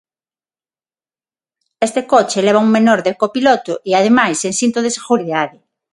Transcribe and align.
Este 1.87 2.01
coche 2.13 2.41
leva 2.41 2.63
un 2.65 2.71
menor 2.77 2.99
de 3.05 3.15
copiloto 3.21 3.73
e, 3.89 3.91
ademais, 3.93 4.35
sen 4.41 4.53
cinto 4.61 4.79
de 4.85 4.93
seguridade. 4.97 5.57